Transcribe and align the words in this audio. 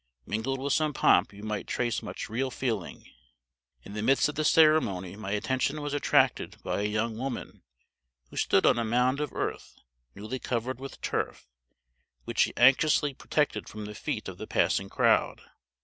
Mingled 0.25 0.59
with 0.59 0.73
some 0.73 0.95
pomp 0.95 1.31
you 1.31 1.43
might 1.43 1.67
trace 1.67 2.01
much 2.01 2.27
real 2.27 2.49
feeling. 2.49 3.05
In 3.83 3.93
the 3.93 4.01
midst 4.01 4.27
of 4.27 4.33
the 4.33 4.43
ceremony 4.43 5.15
my 5.15 5.29
attention 5.29 5.79
was 5.79 5.93
attracted 5.93 6.57
by 6.63 6.79
a 6.81 6.85
young 6.85 7.19
woman 7.19 7.61
who 8.31 8.35
stood 8.35 8.65
on 8.65 8.79
a 8.79 8.83
mound 8.83 9.19
of 9.19 9.31
earth 9.31 9.75
newly 10.15 10.39
covered 10.39 10.79
with 10.79 11.01
turf, 11.01 11.47
which 12.23 12.39
she 12.39 12.53
anxiously 12.57 13.13
protected 13.13 13.69
from 13.69 13.85
the 13.85 13.93
feet 13.93 14.27
of 14.27 14.39
the 14.39 14.47
passing 14.47 14.89
crowd. 14.89 15.41